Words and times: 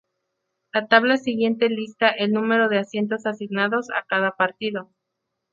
La 0.73 0.87
tabla 0.87 1.17
siguiente 1.17 1.69
lista 1.69 2.09
el 2.09 2.33
número 2.33 2.69
de 2.69 2.79
asientos 2.79 3.27
asignados 3.27 3.91
a 3.91 4.03
cada 4.07 4.31
partido. 4.31 4.89